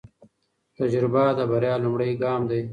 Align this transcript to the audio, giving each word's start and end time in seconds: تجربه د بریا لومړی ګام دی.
تجربه 0.77 1.25
د 1.37 1.39
بریا 1.51 1.75
لومړی 1.83 2.11
ګام 2.23 2.41
دی. 2.49 2.61